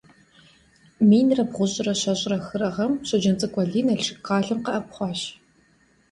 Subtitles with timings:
[1.09, 5.21] Минрэ бгъущIрэ щэщIрэ хырэ гъэм Щоджэнцӏыкӏу Алий Налшык къалэ къэӏэпхъуащ.